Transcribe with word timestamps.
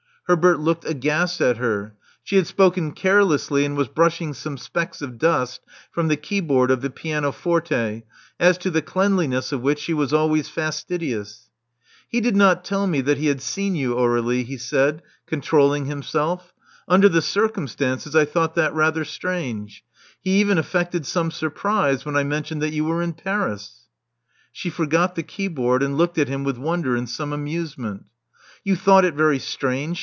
Herbert 0.27 0.61
looked 0.61 0.85
aghast 0.85 1.41
at 1.41 1.57
her. 1.57 1.97
She 2.23 2.37
had 2.37 2.47
spoken 2.47 2.93
care 2.93 3.19
lessly, 3.21 3.65
and 3.65 3.75
was 3.75 3.89
brushing 3.89 4.33
some 4.33 4.57
specks 4.57 5.01
of 5.01 5.17
dust 5.17 5.59
from 5.91 6.07
the 6.07 6.15
keyboard 6.15 6.71
of 6.71 6.79
the 6.79 6.89
pianoforte, 6.89 8.03
as 8.39 8.57
to 8.59 8.71
the 8.71 8.81
cleanliness 8.81 9.51
of 9.51 9.59
which 9.61 9.79
she 9.79 9.93
was 9.93 10.13
always 10.13 10.47
fastidious. 10.47 11.49
He 12.07 12.21
did 12.21 12.37
not 12.37 12.63
tell 12.63 12.87
me 12.87 13.01
that 13.01 13.17
he 13.17 13.25
had 13.27 13.41
seen 13.41 13.75
you, 13.75 13.95
Aur61ie," 13.95 14.45
he 14.45 14.55
said, 14.57 15.01
controlling 15.27 15.87
himself. 15.87 16.53
Under 16.87 17.09
the 17.09 17.21
circum 17.21 17.67
stances 17.67 18.15
I 18.15 18.23
thought 18.23 18.55
that 18.55 18.73
rather 18.73 19.03
strange. 19.03 19.83
He 20.21 20.39
even 20.39 20.57
afifected 20.57 21.03
some 21.05 21.31
surprise 21.31 22.05
when 22.05 22.15
I 22.15 22.23
mentioned 22.23 22.61
that 22.61 22.71
you 22.71 22.85
were 22.85 23.01
in 23.01 23.11
Paris." 23.11 23.89
Slie 24.55 24.71
forgot 24.71 25.15
the 25.15 25.23
keyboard, 25.23 25.83
and 25.83 25.97
looked 25.97 26.17
at 26.17 26.29
him 26.29 26.45
with 26.45 26.57
wonder 26.57 26.95
and 26.95 27.09
some 27.09 27.33
amusement. 27.33 28.05
You 28.63 28.77
thought 28.77 29.03
it 29.03 29.13
very 29.15 29.37
strange!" 29.39 29.99